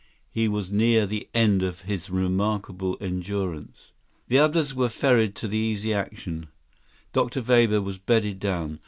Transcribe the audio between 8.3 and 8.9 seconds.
down.